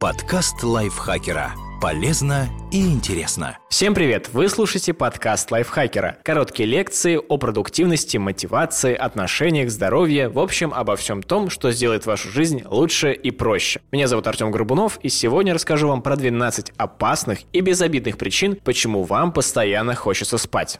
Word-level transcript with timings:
Подкаст 0.00 0.62
лайфхакера. 0.62 1.52
Полезно 1.78 2.48
и 2.72 2.80
интересно. 2.90 3.58
Всем 3.68 3.92
привет! 3.92 4.30
Вы 4.32 4.48
слушаете 4.48 4.94
подкаст 4.94 5.50
лайфхакера. 5.50 6.16
Короткие 6.24 6.66
лекции 6.66 7.16
о 7.18 7.36
продуктивности, 7.36 8.16
мотивации, 8.16 8.94
отношениях, 8.94 9.70
здоровье, 9.70 10.30
в 10.30 10.38
общем, 10.38 10.72
обо 10.72 10.96
всем 10.96 11.22
том, 11.22 11.50
что 11.50 11.70
сделает 11.70 12.06
вашу 12.06 12.30
жизнь 12.30 12.62
лучше 12.64 13.12
и 13.12 13.30
проще. 13.30 13.82
Меня 13.92 14.08
зовут 14.08 14.26
Артем 14.26 14.50
Горбунов, 14.50 14.98
и 15.02 15.10
сегодня 15.10 15.52
расскажу 15.52 15.88
вам 15.88 16.00
про 16.00 16.16
12 16.16 16.72
опасных 16.78 17.40
и 17.52 17.60
безобидных 17.60 18.16
причин, 18.16 18.56
почему 18.56 19.02
вам 19.02 19.34
постоянно 19.34 19.94
хочется 19.94 20.38
спать. 20.38 20.78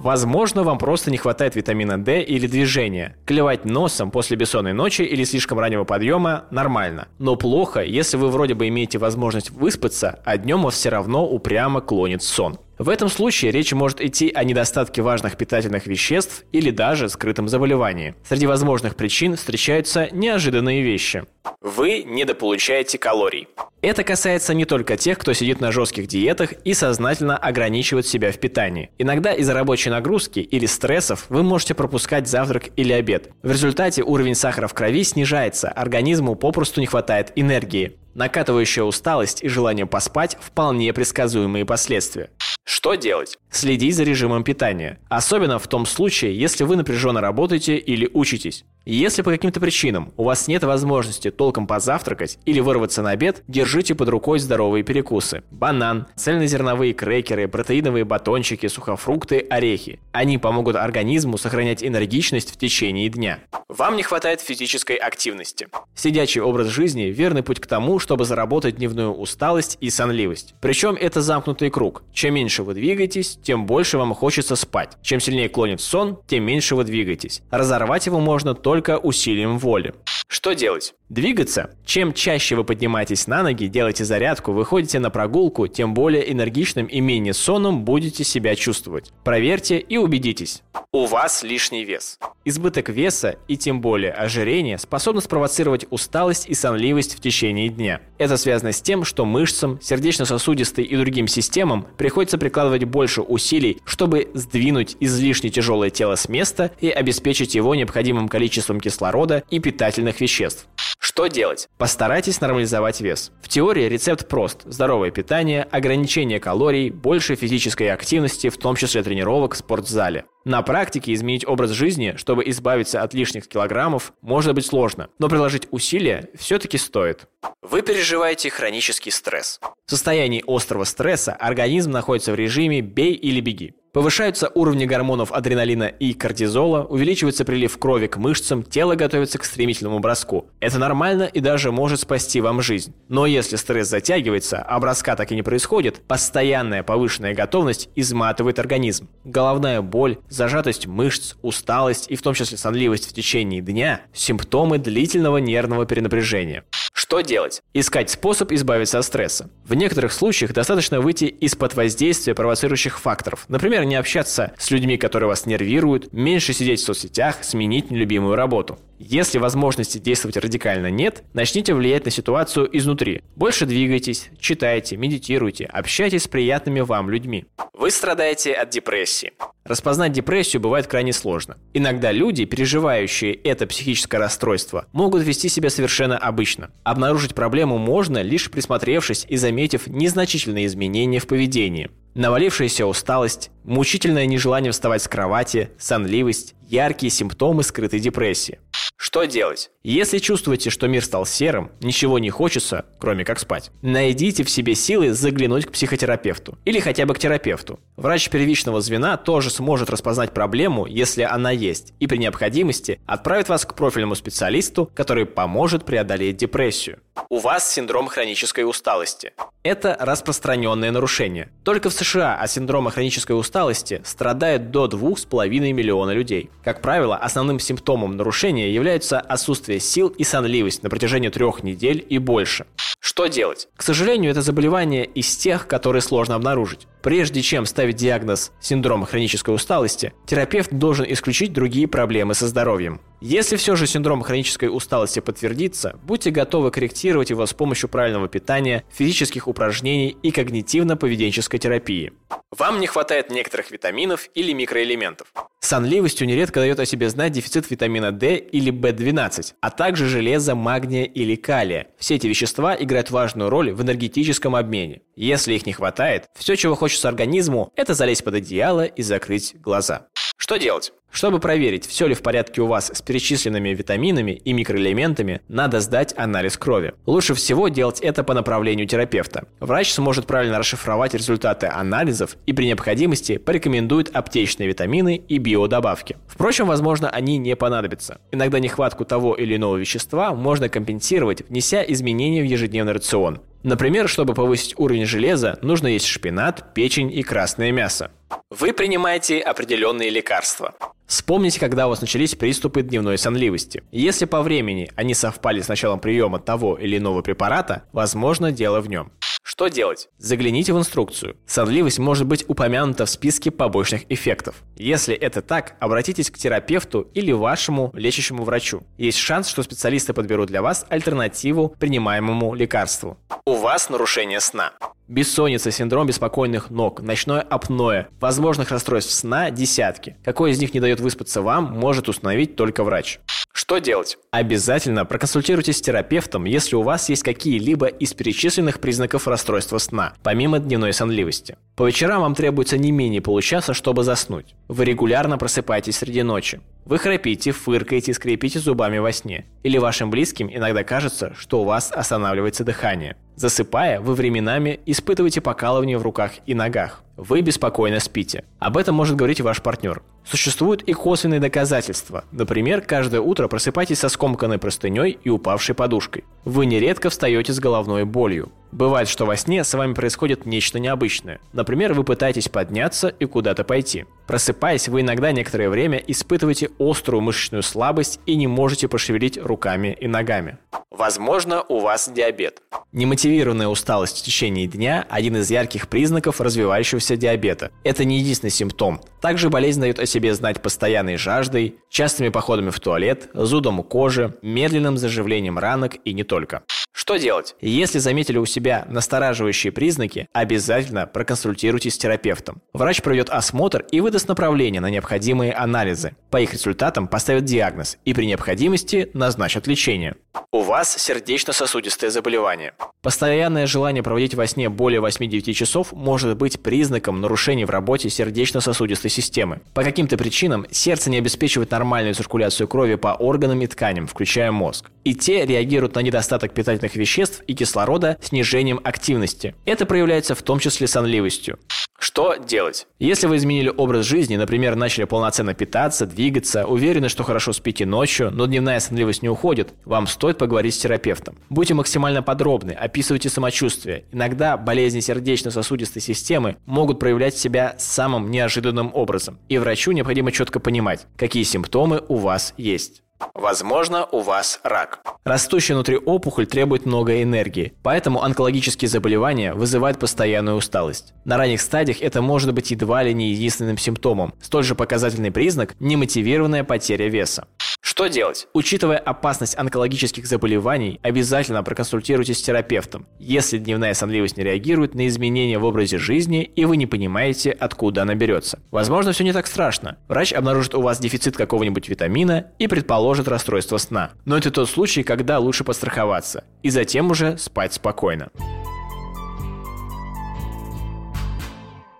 Возможно, 0.00 0.62
вам 0.62 0.78
просто 0.78 1.10
не 1.10 1.18
хватает 1.18 1.56
витамина 1.56 2.02
D 2.02 2.22
или 2.22 2.46
движения. 2.46 3.16
Клевать 3.26 3.66
носом 3.66 4.10
после 4.10 4.34
бессонной 4.36 4.72
ночи 4.72 5.02
или 5.02 5.24
слишком 5.24 5.58
раннего 5.58 5.84
подъема 5.84 6.44
нормально. 6.50 7.08
Но 7.18 7.36
плохо, 7.36 7.82
если 7.82 8.16
вы 8.16 8.28
вроде 8.30 8.54
бы 8.54 8.66
имеете 8.68 8.96
возможность 8.96 9.50
выспаться, 9.50 10.20
а 10.24 10.38
днем 10.38 10.62
вас 10.62 10.74
все 10.74 10.88
равно 10.88 11.26
упрямо 11.26 11.82
клонит 11.82 12.22
сон. 12.22 12.58
В 12.80 12.88
этом 12.88 13.10
случае 13.10 13.50
речь 13.50 13.74
может 13.74 14.00
идти 14.00 14.32
о 14.34 14.42
недостатке 14.42 15.02
важных 15.02 15.36
питательных 15.36 15.86
веществ 15.86 16.44
или 16.50 16.70
даже 16.70 17.10
скрытом 17.10 17.46
заболевании. 17.46 18.14
Среди 18.26 18.46
возможных 18.46 18.96
причин 18.96 19.36
встречаются 19.36 20.08
неожиданные 20.12 20.80
вещи. 20.80 21.24
Вы 21.60 22.02
недополучаете 22.04 22.96
калорий. 22.96 23.48
Это 23.82 24.02
касается 24.02 24.54
не 24.54 24.64
только 24.64 24.96
тех, 24.96 25.18
кто 25.18 25.34
сидит 25.34 25.60
на 25.60 25.72
жестких 25.72 26.06
диетах 26.06 26.52
и 26.64 26.72
сознательно 26.72 27.36
ограничивает 27.36 28.06
себя 28.06 28.32
в 28.32 28.38
питании. 28.38 28.90
Иногда 28.96 29.34
из-за 29.34 29.52
рабочей 29.52 29.90
нагрузки 29.90 30.40
или 30.40 30.64
стрессов 30.64 31.26
вы 31.28 31.42
можете 31.42 31.74
пропускать 31.74 32.28
завтрак 32.28 32.70
или 32.76 32.94
обед. 32.94 33.28
В 33.42 33.50
результате 33.50 34.02
уровень 34.02 34.34
сахара 34.34 34.68
в 34.68 34.72
крови 34.72 35.04
снижается, 35.04 35.68
организму 35.68 36.34
попросту 36.34 36.80
не 36.80 36.86
хватает 36.86 37.32
энергии. 37.36 37.98
Накатывающая 38.14 38.84
усталость 38.84 39.42
и 39.42 39.48
желание 39.48 39.86
поспать– 39.86 40.36
вполне 40.40 40.92
предсказуемые 40.92 41.64
последствия. 41.64 42.30
Что 42.72 42.94
делать? 42.94 43.36
Следить 43.50 43.96
за 43.96 44.04
режимом 44.04 44.44
питания. 44.44 45.00
Особенно 45.08 45.58
в 45.58 45.66
том 45.66 45.86
случае, 45.86 46.38
если 46.38 46.62
вы 46.62 46.76
напряженно 46.76 47.20
работаете 47.20 47.76
или 47.76 48.08
учитесь. 48.14 48.64
Если 48.86 49.22
по 49.22 49.32
каким-то 49.32 49.58
причинам 49.58 50.12
у 50.16 50.22
вас 50.22 50.46
нет 50.46 50.62
возможности 50.62 51.32
толком 51.32 51.66
позавтракать 51.66 52.38
или 52.46 52.60
вырваться 52.60 53.02
на 53.02 53.10
обед, 53.10 53.42
держите 53.48 53.96
под 53.96 54.08
рукой 54.08 54.38
здоровые 54.38 54.84
перекусы. 54.84 55.42
Банан, 55.50 56.06
цельнозерновые 56.14 56.92
крекеры, 56.92 57.48
протеиновые 57.48 58.04
батончики, 58.04 58.68
сухофрукты, 58.68 59.46
орехи. 59.50 59.98
Они 60.12 60.38
помогут 60.38 60.74
организму 60.74 61.38
сохранять 61.38 61.84
энергичность 61.84 62.52
в 62.52 62.56
течение 62.56 63.08
дня. 63.08 63.38
Вам 63.68 63.96
не 63.96 64.02
хватает 64.02 64.40
физической 64.40 64.96
активности. 64.96 65.68
Сидячий 65.94 66.40
образ 66.40 66.66
жизни– 66.66 67.02
верный 67.10 67.44
путь 67.44 67.60
к 67.60 67.66
тому, 67.66 68.00
чтобы 68.00 68.24
заработать 68.24 68.76
дневную 68.76 69.12
усталость 69.12 69.78
и 69.80 69.88
сонливость. 69.88 70.54
Причем 70.60 70.96
это 70.96 71.20
замкнутый 71.20 71.70
круг. 71.70 72.02
Чем 72.12 72.34
меньше 72.34 72.64
вы 72.64 72.74
двигаетесь, 72.74 73.38
тем 73.42 73.66
больше 73.66 73.98
вам 73.98 74.12
хочется 74.14 74.56
спать. 74.56 74.96
Чем 75.02 75.20
сильнее 75.20 75.48
клонит 75.48 75.80
сон, 75.80 76.18
тем 76.26 76.42
меньше 76.42 76.74
вы 76.74 76.82
двигаетесь. 76.82 77.42
Разорвать 77.52 78.06
его 78.06 78.18
можно 78.18 78.54
только 78.54 78.98
усилием 78.98 79.58
воли. 79.58 79.94
Что 80.26 80.52
делать? 80.52 80.94
Двигаться. 81.08 81.70
Чем 81.84 82.12
чаще 82.12 82.54
вы 82.54 82.62
поднимаетесь 82.62 83.26
на 83.26 83.42
ноги, 83.42 83.66
делаете 83.66 84.04
зарядку, 84.04 84.52
выходите 84.52 85.00
на 85.00 85.10
прогулку, 85.10 85.66
тем 85.66 85.92
более 85.92 86.32
энергичным 86.32 86.86
и 86.86 87.00
менее 87.00 87.34
сонным 87.34 87.84
будете 87.84 88.22
себя 88.22 88.54
чувствовать. 88.54 89.12
Проверьте 89.24 89.78
и 89.78 89.96
убедитесь. 90.00 90.62
У 90.92 91.06
вас 91.06 91.42
лишний 91.42 91.84
вес. 91.84 92.18
Избыток 92.44 92.88
веса 92.88 93.36
и 93.48 93.56
тем 93.56 93.80
более 93.80 94.12
ожирение 94.12 94.78
способны 94.78 95.20
спровоцировать 95.20 95.86
усталость 95.90 96.48
и 96.48 96.54
сонливость 96.54 97.16
в 97.16 97.20
течение 97.20 97.68
дня. 97.68 98.00
Это 98.20 98.36
связано 98.36 98.72
с 98.72 98.82
тем, 98.82 99.04
что 99.04 99.24
мышцам, 99.24 99.80
сердечно-сосудистой 99.80 100.84
и 100.84 100.94
другим 100.94 101.26
системам 101.26 101.86
приходится 101.96 102.36
прикладывать 102.36 102.84
больше 102.84 103.22
усилий, 103.22 103.80
чтобы 103.86 104.28
сдвинуть 104.34 104.98
излишне 105.00 105.48
тяжелое 105.48 105.88
тело 105.88 106.16
с 106.16 106.28
места 106.28 106.70
и 106.82 106.90
обеспечить 106.90 107.54
его 107.54 107.74
необходимым 107.74 108.28
количеством 108.28 108.78
кислорода 108.78 109.42
и 109.48 109.58
питательных 109.58 110.20
веществ. 110.20 110.66
Что 110.98 111.28
делать? 111.28 111.66
Постарайтесь 111.78 112.42
нормализовать 112.42 113.00
вес. 113.00 113.32
В 113.40 113.48
теории 113.48 113.88
рецепт 113.88 114.28
прост. 114.28 114.64
Здоровое 114.66 115.10
питание, 115.10 115.62
ограничение 115.62 116.40
калорий, 116.40 116.90
больше 116.90 117.36
физической 117.36 117.88
активности, 117.88 118.50
в 118.50 118.58
том 118.58 118.76
числе 118.76 119.02
тренировок 119.02 119.54
в 119.54 119.56
спортзале. 119.56 120.26
На 120.44 120.60
практике 120.60 121.14
изменить 121.14 121.46
образ 121.46 121.70
жизни, 121.70 122.14
чтобы 122.16 122.46
избавиться 122.48 123.02
от 123.02 123.14
лишних 123.14 123.48
килограммов, 123.48 124.12
может 124.20 124.54
быть 124.54 124.66
сложно, 124.66 125.08
но 125.18 125.28
приложить 125.28 125.68
усилия 125.70 126.28
все-таки 126.38 126.76
стоит. 126.76 127.26
Вы 127.62 127.82
переживаете 127.82 128.09
хронический 128.50 129.10
стресс. 129.10 129.60
В 129.86 129.90
состоянии 129.90 130.44
острого 130.46 130.84
стресса 130.84 131.32
организм 131.32 131.90
находится 131.90 132.32
в 132.32 132.36
режиме 132.36 132.80
«бей 132.80 133.14
или 133.14 133.40
беги». 133.40 133.74
Повышаются 133.92 134.52
уровни 134.54 134.84
гормонов 134.84 135.32
адреналина 135.32 135.84
и 135.84 136.12
кортизола, 136.12 136.84
увеличивается 136.84 137.44
прилив 137.44 137.76
крови 137.76 138.06
к 138.06 138.18
мышцам, 138.18 138.62
тело 138.62 138.94
готовится 138.94 139.38
к 139.38 139.44
стремительному 139.44 139.98
броску. 139.98 140.46
Это 140.60 140.78
нормально 140.78 141.24
и 141.24 141.40
даже 141.40 141.72
может 141.72 141.98
спасти 141.98 142.40
вам 142.40 142.62
жизнь. 142.62 142.94
Но 143.08 143.26
если 143.26 143.56
стресс 143.56 143.88
затягивается, 143.88 144.62
а 144.62 144.78
броска 144.78 145.16
так 145.16 145.32
и 145.32 145.34
не 145.34 145.42
происходит, 145.42 146.06
постоянная 146.06 146.84
повышенная 146.84 147.34
готовность 147.34 147.88
изматывает 147.96 148.60
организм. 148.60 149.08
Головная 149.24 149.82
боль, 149.82 150.18
зажатость 150.28 150.86
мышц, 150.86 151.34
усталость 151.42 152.08
и 152.08 152.14
в 152.14 152.22
том 152.22 152.34
числе 152.34 152.58
сонливость 152.58 153.10
в 153.10 153.12
течение 153.12 153.60
дня– 153.60 154.02
симптомы 154.12 154.78
длительного 154.78 155.38
нервного 155.38 155.84
перенапряжения. 155.84 156.62
Что 157.00 157.22
делать? 157.22 157.62
Искать 157.72 158.10
способ 158.10 158.52
избавиться 158.52 158.98
от 158.98 159.06
стресса. 159.06 159.48
В 159.64 159.72
некоторых 159.72 160.12
случаях 160.12 160.52
достаточно 160.52 161.00
выйти 161.00 161.24
из-под 161.24 161.74
воздействия 161.74 162.34
провоцирующих 162.34 163.00
факторов. 163.00 163.46
Например, 163.48 163.84
не 163.84 163.94
общаться 163.94 164.52
с 164.58 164.70
людьми, 164.70 164.98
которые 164.98 165.28
вас 165.28 165.46
нервируют, 165.46 166.12
меньше 166.12 166.52
сидеть 166.52 166.80
в 166.80 166.84
соцсетях, 166.84 167.36
сменить 167.40 167.90
нелюбимую 167.90 168.34
работу. 168.34 168.78
Если 168.98 169.38
возможности 169.38 169.96
действовать 169.96 170.36
радикально 170.36 170.90
нет, 170.90 171.24
начните 171.32 171.72
влиять 171.72 172.04
на 172.04 172.10
ситуацию 172.10 172.68
изнутри. 172.76 173.22
Больше 173.34 173.64
двигайтесь, 173.64 174.28
читайте, 174.38 174.98
медитируйте, 174.98 175.64
общайтесь 175.64 176.24
с 176.24 176.28
приятными 176.28 176.80
вам 176.80 177.08
людьми. 177.08 177.46
Вы 177.72 177.90
страдаете 177.90 178.52
от 178.52 178.68
депрессии. 178.68 179.32
Распознать 179.70 180.10
депрессию 180.10 180.60
бывает 180.60 180.88
крайне 180.88 181.12
сложно. 181.12 181.56
Иногда 181.74 182.10
люди, 182.10 182.44
переживающие 182.44 183.32
это 183.32 183.68
психическое 183.68 184.18
расстройство, 184.18 184.86
могут 184.90 185.22
вести 185.22 185.48
себя 185.48 185.70
совершенно 185.70 186.18
обычно. 186.18 186.72
Обнаружить 186.82 187.36
проблему 187.36 187.78
можно, 187.78 188.20
лишь 188.20 188.50
присмотревшись 188.50 189.26
и 189.28 189.36
заметив 189.36 189.86
незначительные 189.86 190.66
изменения 190.66 191.20
в 191.20 191.28
поведении. 191.28 191.88
Навалившаяся 192.14 192.84
усталость, 192.84 193.52
мучительное 193.62 194.26
нежелание 194.26 194.72
вставать 194.72 195.02
с 195.04 195.08
кровати, 195.08 195.70
сонливость, 195.78 196.56
яркие 196.66 197.10
симптомы 197.10 197.62
скрытой 197.62 198.00
депрессии. 198.00 198.58
Что 199.02 199.24
делать? 199.24 199.70
Если 199.82 200.18
чувствуете, 200.18 200.68
что 200.68 200.86
мир 200.86 201.02
стал 201.02 201.24
серым, 201.24 201.72
ничего 201.80 202.18
не 202.18 202.28
хочется, 202.28 202.84
кроме 202.98 203.24
как 203.24 203.38
спать, 203.38 203.70
найдите 203.80 204.44
в 204.44 204.50
себе 204.50 204.74
силы 204.74 205.14
заглянуть 205.14 205.64
к 205.64 205.72
психотерапевту 205.72 206.58
или 206.66 206.80
хотя 206.80 207.06
бы 207.06 207.14
к 207.14 207.18
терапевту. 207.18 207.80
Врач 207.96 208.28
первичного 208.28 208.82
звена 208.82 209.16
тоже 209.16 209.48
сможет 209.48 209.88
распознать 209.88 210.34
проблему, 210.34 210.84
если 210.84 211.22
она 211.22 211.50
есть, 211.50 211.94
и 211.98 212.06
при 212.06 212.18
необходимости 212.18 213.00
отправит 213.06 213.48
вас 213.48 213.64
к 213.64 213.74
профильному 213.74 214.14
специалисту, 214.14 214.90
который 214.94 215.24
поможет 215.24 215.86
преодолеть 215.86 216.36
депрессию. 216.36 216.98
У 217.28 217.38
вас 217.38 217.70
синдром 217.70 218.08
хронической 218.08 218.68
усталости. 218.68 219.32
Это 219.62 219.96
распространенное 220.00 220.90
нарушение. 220.90 221.50
Только 221.64 221.90
в 221.90 221.92
США 221.92 222.36
от 222.36 222.50
синдрома 222.50 222.90
хронической 222.90 223.38
усталости 223.38 224.00
страдает 224.04 224.70
до 224.70 224.86
2,5 224.86 225.72
миллиона 225.72 226.12
людей. 226.12 226.50
Как 226.64 226.80
правило, 226.80 227.16
основным 227.16 227.58
симптомом 227.58 228.16
нарушения 228.16 228.72
является 228.72 229.20
отсутствие 229.20 229.80
сил 229.80 230.08
и 230.08 230.24
сонливость 230.24 230.82
на 230.82 230.90
протяжении 230.90 231.28
трех 231.28 231.62
недель 231.62 232.04
и 232.08 232.18
больше. 232.18 232.66
Что 233.00 233.26
делать? 233.26 233.68
К 233.76 233.82
сожалению, 233.82 234.30
это 234.30 234.42
заболевание 234.42 235.04
из 235.04 235.36
тех, 235.36 235.66
которые 235.66 236.02
сложно 236.02 236.34
обнаружить. 236.34 236.86
Прежде 237.02 237.42
чем 237.42 237.66
ставить 237.66 237.96
диагноз 237.96 238.52
синдрома 238.60 239.06
хронической 239.06 239.54
усталости, 239.54 240.12
терапевт 240.26 240.72
должен 240.72 241.06
исключить 241.08 241.52
другие 241.52 241.88
проблемы 241.88 242.34
со 242.34 242.46
здоровьем. 242.46 243.00
Если 243.22 243.56
все 243.56 243.76
же 243.76 243.86
синдром 243.86 244.22
хронической 244.22 244.74
усталости 244.74 245.20
подтвердится, 245.20 245.98
будьте 246.02 246.30
готовы 246.30 246.70
корректировать 246.70 247.28
его 247.28 247.44
с 247.44 247.52
помощью 247.52 247.90
правильного 247.90 248.28
питания, 248.28 248.82
физических 248.90 249.46
упражнений 249.46 250.16
и 250.22 250.30
когнитивно-поведенческой 250.30 251.58
терапии. 251.58 252.14
Вам 252.56 252.80
не 252.80 252.86
хватает 252.86 253.30
некоторых 253.30 253.70
витаминов 253.70 254.28
или 254.34 254.54
микроэлементов. 254.54 255.32
Сонливостью 255.60 256.26
нередко 256.26 256.60
дает 256.60 256.80
о 256.80 256.86
себе 256.86 257.10
знать 257.10 257.32
дефицит 257.32 257.70
витамина 257.70 258.10
D 258.10 258.36
или 258.36 258.72
B12, 258.72 259.52
а 259.60 259.70
также 259.70 260.08
железа, 260.08 260.54
магния 260.54 261.04
или 261.04 261.36
калия. 261.36 261.88
Все 261.98 262.14
эти 262.14 262.26
вещества 262.26 262.74
играют 262.74 263.10
важную 263.10 263.50
роль 263.50 263.72
в 263.72 263.82
энергетическом 263.82 264.56
обмене. 264.56 265.02
Если 265.14 265.52
их 265.52 265.66
не 265.66 265.74
хватает, 265.74 266.30
все, 266.34 266.56
чего 266.56 266.74
хочется 266.74 267.08
организму, 267.08 267.70
это 267.76 267.92
залезть 267.92 268.24
под 268.24 268.36
одеяло 268.36 268.86
и 268.86 269.02
закрыть 269.02 269.54
глаза. 269.60 270.06
Что 270.38 270.56
делать? 270.56 270.94
Чтобы 271.10 271.40
проверить, 271.40 271.86
все 271.86 272.06
ли 272.06 272.14
в 272.14 272.22
порядке 272.22 272.62
у 272.62 272.66
вас 272.66 272.90
с 272.94 273.02
перечисленными 273.02 273.70
витаминами 273.70 274.32
и 274.32 274.52
микроэлементами, 274.52 275.40
надо 275.48 275.80
сдать 275.80 276.14
анализ 276.16 276.56
крови. 276.56 276.94
Лучше 277.04 277.34
всего 277.34 277.68
делать 277.68 278.00
это 278.00 278.22
по 278.22 278.32
направлению 278.32 278.86
терапевта. 278.86 279.46
Врач 279.58 279.92
сможет 279.92 280.26
правильно 280.26 280.58
расшифровать 280.58 281.14
результаты 281.14 281.66
анализов 281.66 282.36
и 282.46 282.52
при 282.52 282.66
необходимости 282.66 283.38
порекомендует 283.38 284.14
аптечные 284.14 284.68
витамины 284.68 285.16
и 285.16 285.38
биодобавки. 285.38 286.16
Впрочем, 286.28 286.68
возможно, 286.68 287.10
они 287.10 287.38
не 287.38 287.56
понадобятся. 287.56 288.20
Иногда 288.30 288.60
нехватку 288.60 289.04
того 289.04 289.34
или 289.34 289.56
иного 289.56 289.76
вещества 289.76 290.32
можно 290.32 290.68
компенсировать, 290.68 291.42
внеся 291.48 291.82
изменения 291.82 292.42
в 292.42 292.46
ежедневный 292.46 292.92
рацион. 292.92 293.40
Например, 293.62 294.08
чтобы 294.08 294.34
повысить 294.34 294.78
уровень 294.78 295.04
железа, 295.04 295.58
нужно 295.60 295.88
есть 295.88 296.06
шпинат, 296.06 296.72
печень 296.72 297.12
и 297.12 297.22
красное 297.22 297.72
мясо. 297.72 298.10
Вы 298.50 298.72
принимаете 298.72 299.38
определенные 299.40 300.10
лекарства. 300.10 300.74
Вспомните, 301.06 301.60
когда 301.60 301.86
у 301.86 301.90
вас 301.90 302.00
начались 302.00 302.34
приступы 302.34 302.82
дневной 302.82 303.18
сонливости. 303.18 303.82
Если 303.90 304.24
по 304.24 304.42
времени 304.42 304.90
они 304.94 305.12
совпали 305.14 305.60
с 305.60 305.68
началом 305.68 305.98
приема 305.98 306.38
того 306.38 306.76
или 306.76 306.98
иного 306.98 307.20
препарата, 307.20 307.82
возможно, 307.92 308.52
дело 308.52 308.80
в 308.80 308.88
нем. 308.88 309.12
Что 309.50 309.66
делать? 309.66 310.08
Загляните 310.16 310.72
в 310.72 310.78
инструкцию. 310.78 311.36
Сонливость 311.44 311.98
может 311.98 312.24
быть 312.24 312.44
упомянута 312.46 313.04
в 313.04 313.10
списке 313.10 313.50
побочных 313.50 314.08
эффектов. 314.08 314.62
Если 314.76 315.12
это 315.12 315.42
так, 315.42 315.74
обратитесь 315.80 316.30
к 316.30 316.38
терапевту 316.38 317.10
или 317.14 317.32
вашему 317.32 317.90
лечащему 317.92 318.44
врачу. 318.44 318.84
Есть 318.96 319.18
шанс, 319.18 319.48
что 319.48 319.64
специалисты 319.64 320.12
подберут 320.12 320.46
для 320.46 320.62
вас 320.62 320.86
альтернативу 320.88 321.74
принимаемому 321.80 322.54
лекарству. 322.54 323.18
У 323.44 323.56
вас 323.56 323.90
нарушение 323.90 324.38
сна. 324.38 324.72
Бессонница, 325.08 325.72
синдром 325.72 326.06
беспокойных 326.06 326.70
ног, 326.70 327.00
ночное 327.02 327.40
апноэ, 327.40 328.06
возможных 328.20 328.70
расстройств 328.70 329.10
сна– 329.10 329.50
десятки. 329.50 330.16
Какой 330.24 330.52
из 330.52 330.60
них 330.60 330.72
не 330.74 330.78
дает 330.78 331.00
выспаться 331.00 331.42
вам, 331.42 331.76
может 331.76 332.08
установить 332.08 332.54
только 332.54 332.84
врач. 332.84 333.18
Что 333.52 333.78
делать? 333.78 334.16
Обязательно 334.30 335.04
проконсультируйтесь 335.04 335.78
с 335.78 335.80
терапевтом, 335.80 336.44
если 336.44 336.76
у 336.76 336.82
вас 336.82 337.08
есть 337.08 337.24
какие-либо 337.24 337.86
из 337.86 338.14
перечисленных 338.14 338.80
признаков 338.80 339.26
расстройства 339.26 339.78
сна, 339.78 340.14
помимо 340.22 340.60
дневной 340.60 340.92
сонливости. 340.92 341.56
По 341.76 341.86
вечерам 341.86 342.22
вам 342.22 342.34
требуется 342.34 342.78
не 342.78 342.92
менее 342.92 343.20
получаса, 343.20 343.74
чтобы 343.74 344.04
заснуть. 344.04 344.54
Вы 344.68 344.84
регулярно 344.84 345.36
просыпаетесь 345.36 345.98
среди 345.98 346.22
ночи. 346.22 346.60
Вы 346.90 346.98
храпите, 346.98 347.52
фыркаете, 347.52 348.12
скрипите 348.12 348.58
зубами 348.58 348.98
во 348.98 349.12
сне. 349.12 349.44
Или 349.62 349.78
вашим 349.78 350.10
близким 350.10 350.50
иногда 350.52 350.82
кажется, 350.82 351.32
что 351.38 351.60
у 351.60 351.64
вас 351.64 351.92
останавливается 351.92 352.64
дыхание. 352.64 353.16
Засыпая, 353.36 354.00
вы 354.00 354.14
временами 354.14 354.80
испытываете 354.86 355.40
покалывание 355.40 355.98
в 355.98 356.02
руках 356.02 356.32
и 356.46 356.54
ногах. 356.54 357.04
Вы 357.16 357.42
беспокойно 357.42 358.00
спите. 358.00 358.42
Об 358.58 358.76
этом 358.76 358.96
может 358.96 359.14
говорить 359.14 359.40
ваш 359.40 359.62
партнер. 359.62 360.02
Существуют 360.24 360.82
и 360.82 360.92
косвенные 360.92 361.38
доказательства. 361.38 362.24
Например, 362.32 362.80
каждое 362.80 363.20
утро 363.20 363.46
просыпайтесь 363.46 364.00
со 364.00 364.08
скомканной 364.08 364.58
простыней 364.58 365.16
и 365.22 365.30
упавшей 365.30 365.76
подушкой. 365.76 366.24
Вы 366.44 366.64
нередко 366.66 367.10
встаете 367.10 367.52
с 367.52 367.60
головной 367.60 368.04
болью. 368.04 368.50
Бывает, 368.72 369.08
что 369.08 369.26
во 369.26 369.36
сне 369.36 369.64
с 369.64 369.74
вами 369.74 369.94
происходит 369.94 370.46
нечто 370.46 370.78
необычное. 370.78 371.40
Например, 371.52 371.92
вы 371.92 372.04
пытаетесь 372.04 372.48
подняться 372.48 373.08
и 373.08 373.24
куда-то 373.24 373.64
пойти. 373.64 374.06
Просыпаясь, 374.26 374.88
вы 374.88 375.00
иногда 375.00 375.32
некоторое 375.32 375.68
время 375.68 375.98
испытываете 375.98 376.70
острую 376.78 377.20
мышечную 377.20 377.62
слабость 377.62 378.20
и 378.26 378.36
не 378.36 378.46
можете 378.46 378.86
пошевелить 378.86 379.38
руками 379.38 379.96
и 380.00 380.06
ногами. 380.06 380.58
Возможно, 380.90 381.62
у 381.68 381.80
вас 381.80 382.08
диабет. 382.08 382.62
Немотивированная 382.92 383.68
усталость 383.68 384.18
в 384.18 384.22
течение 384.22 384.66
дня– 384.66 385.06
один 385.08 385.36
из 385.36 385.50
ярких 385.50 385.88
признаков 385.88 386.40
развивающегося 386.40 387.16
диабета. 387.16 387.70
Это 387.84 388.04
не 388.04 388.18
единственный 388.18 388.50
симптом. 388.50 389.00
Также 389.20 389.50
болезнь 389.50 389.80
дает 389.80 389.98
о 389.98 390.06
себе 390.06 390.34
знать 390.34 390.60
постоянной 390.60 391.16
жаждой, 391.16 391.76
частыми 391.88 392.28
походами 392.28 392.70
в 392.70 392.80
туалет, 392.80 393.30
зудом 393.34 393.82
кожи, 393.82 394.36
медленным 394.42 394.98
заживлением 394.98 395.58
ранок 395.58 395.96
и 396.04 396.12
не 396.12 396.22
только. 396.30 396.62
Что 396.92 397.16
делать? 397.16 397.56
Если 397.60 397.98
заметили 397.98 398.38
у 398.38 398.46
себя 398.46 398.86
настораживающие 398.88 399.72
признаки, 399.72 400.28
обязательно 400.32 401.06
проконсультируйтесь 401.06 401.94
с 401.94 401.98
терапевтом. 401.98 402.62
Врач 402.72 403.02
проведет 403.02 403.30
осмотр 403.30 403.84
и 403.90 404.00
выдаст 404.00 404.28
направление 404.28 404.80
на 404.80 404.90
необходимые 404.90 405.52
анализы. 405.52 406.14
По 406.30 406.40
их 406.40 406.52
результатам 406.52 407.08
поставят 407.08 407.44
диагноз 407.44 407.98
и 408.04 408.14
при 408.14 408.26
необходимости 408.26 409.10
назначат 409.12 409.66
лечение. 409.66 410.14
У 410.52 410.62
вас 410.62 410.96
сердечно-сосудистое 410.96 412.10
заболевание. 412.10 412.72
Постоянное 413.02 413.66
желание 413.66 414.02
проводить 414.02 414.34
во 414.34 414.46
сне 414.46 414.68
более 414.68 415.00
8-9 415.00 415.52
часов 415.52 415.92
может 415.92 416.36
быть 416.36 416.60
признаком 416.60 417.20
нарушений 417.20 417.64
в 417.64 417.70
работе 417.70 418.10
сердечно-сосудистой 418.10 419.10
системы. 419.10 419.60
По 419.74 419.82
каким-то 419.82 420.16
причинам 420.18 420.66
сердце 420.70 421.08
не 421.10 421.18
обеспечивает 421.18 421.70
нормальную 421.70 422.14
циркуляцию 422.14 422.68
крови 422.68 422.96
по 422.96 423.14
органам 423.14 423.62
и 423.62 423.66
тканям, 423.66 424.06
включая 424.06 424.52
мозг. 424.52 424.90
И 425.04 425.14
те 425.14 425.46
реагируют 425.46 425.94
на 425.94 426.00
недостаток 426.00 426.52
питательных 426.52 426.94
веществ 426.94 427.42
и 427.46 427.54
кислорода 427.54 428.18
снижением 428.20 428.80
активности. 428.84 429.54
Это 429.64 429.86
проявляется 429.86 430.34
в 430.34 430.42
том 430.42 430.58
числе 430.58 430.86
сонливостью. 430.86 431.58
Что 432.00 432.36
делать? 432.36 432.86
Если 432.98 433.26
вы 433.26 433.36
изменили 433.36 433.70
образ 433.76 434.06
жизни, 434.06 434.36
например, 434.36 434.74
начали 434.74 435.04
полноценно 435.04 435.52
питаться, 435.52 436.06
двигаться, 436.06 436.66
уверены, 436.66 437.10
что 437.10 437.24
хорошо 437.24 437.52
спите 437.52 437.84
ночью, 437.84 438.30
но 438.30 438.46
дневная 438.46 438.80
сонливость 438.80 439.22
не 439.22 439.28
уходит, 439.28 439.74
вам 439.84 440.06
стоит 440.06 440.38
поговорить 440.38 440.74
с 440.74 440.78
терапевтом. 440.78 441.36
Будьте 441.50 441.74
максимально 441.74 442.22
подробны, 442.22 442.70
описывайте 442.70 443.28
самочувствие. 443.28 444.06
Иногда 444.12 444.56
болезни 444.56 445.00
сердечно-сосудистой 445.00 446.00
системы 446.00 446.56
могут 446.64 446.98
проявлять 446.98 447.36
себя 447.36 447.74
самым 447.76 448.30
неожиданным 448.30 448.90
образом, 448.94 449.38
и 449.50 449.58
врачу 449.58 449.92
необходимо 449.92 450.32
четко 450.32 450.58
понимать, 450.58 451.06
какие 451.16 451.42
симптомы 451.42 452.02
у 452.08 452.16
вас 452.16 452.54
есть. 452.56 453.02
Возможно, 453.34 454.06
у 454.12 454.20
вас 454.20 454.60
рак. 454.62 455.00
Растущая 455.24 455.74
внутри 455.74 455.96
опухоль 455.96 456.46
требует 456.46 456.86
много 456.86 457.22
энергии, 457.22 457.74
поэтому 457.82 458.22
онкологические 458.22 458.88
заболевания 458.88 459.54
вызывают 459.54 459.98
постоянную 459.98 460.56
усталость. 460.56 461.14
На 461.24 461.36
ранних 461.36 461.60
стадиях 461.60 462.00
это 462.00 462.22
может 462.22 462.52
быть 462.54 462.70
едва 462.70 463.02
ли 463.02 463.14
не 463.14 463.30
единственным 463.30 463.78
симптомом. 463.78 464.34
Столь 464.40 464.64
же 464.64 464.74
показательный 464.74 465.30
признак– 465.30 465.74
немотивированная 465.80 466.64
потеря 466.64 467.08
веса. 467.08 467.46
Что 467.90 468.06
делать? 468.06 468.46
Учитывая 468.54 468.98
опасность 468.98 469.58
онкологических 469.58 470.24
заболеваний, 470.24 471.00
обязательно 471.02 471.64
проконсультируйтесь 471.64 472.38
с 472.38 472.42
терапевтом, 472.42 473.08
если 473.18 473.58
дневная 473.58 473.94
сонливость 473.94 474.36
не 474.36 474.44
реагирует 474.44 474.94
на 474.94 475.08
изменения 475.08 475.58
в 475.58 475.64
образе 475.64 475.98
жизни 475.98 476.44
и 476.44 476.66
вы 476.66 476.76
не 476.76 476.86
понимаете, 476.86 477.50
откуда 477.50 478.02
она 478.02 478.14
берется. 478.14 478.60
Возможно, 478.70 479.10
все 479.10 479.24
не 479.24 479.32
так 479.32 479.48
страшно. 479.48 479.98
Врач 480.06 480.32
обнаружит 480.32 480.76
у 480.76 480.82
вас 480.82 481.00
дефицит 481.00 481.36
какого-нибудь 481.36 481.88
витамина 481.88 482.52
и 482.60 482.68
предположит 482.68 483.26
расстройство 483.26 483.76
сна. 483.78 484.12
Но 484.24 484.38
это 484.38 484.52
тот 484.52 484.70
случай, 484.70 485.02
когда 485.02 485.40
лучше 485.40 485.64
постраховаться 485.64 486.44
и 486.62 486.70
затем 486.70 487.10
уже 487.10 487.38
спать 487.38 487.72
спокойно. 487.72 488.30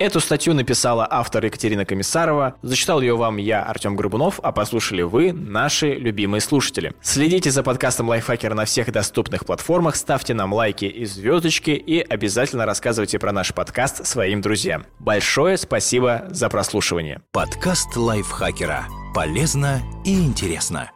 Эту 0.00 0.19
статью 0.21 0.54
написала 0.54 1.07
автор 1.09 1.45
Екатерина 1.45 1.85
Комиссарова. 1.85 2.54
Зачитал 2.62 3.02
ее 3.02 3.16
вам 3.16 3.37
я, 3.37 3.62
Артем 3.62 3.97
Горбунов, 3.97 4.40
а 4.42 4.50
послушали 4.50 5.02
вы, 5.02 5.35
наши 5.35 5.92
любимые 5.92 6.40
слушатели. 6.40 6.95
Следите 7.02 7.50
за 7.50 7.62
подкастом 7.62 8.09
Лайфхакера 8.09 8.54
на 8.54 8.64
всех 8.64 8.90
доступных 8.92 9.45
платформах, 9.45 9.97
ставьте 9.97 10.33
нам 10.33 10.54
лайки 10.54 10.87
и 10.87 11.04
звездочки 11.04 11.73
и 11.73 12.00
обязательно 12.00 12.64
рассказывайте 12.64 13.19
про 13.19 13.30
наш 13.33 13.52
подкаст 13.52 14.07
своим 14.07 14.40
друзьям. 14.40 14.87
Большое 15.00 15.59
спасибо 15.59 16.25
за 16.30 16.49
прослушивание. 16.49 17.21
Подкаст 17.30 17.95
Лайфхакера. 17.95 18.87
Полезно 19.14 19.83
и 20.07 20.19
интересно. 20.19 20.90